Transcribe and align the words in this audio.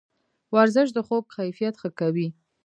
ورزش 0.55 0.87
د 0.93 0.99
خوب 1.07 1.23
کیفیت 1.35 1.73
ښه 1.81 1.89
کوي. 1.99 2.27